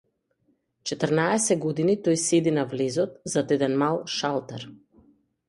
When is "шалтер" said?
4.17-4.69